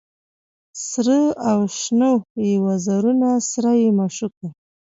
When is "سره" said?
0.89-1.17, 3.51-3.69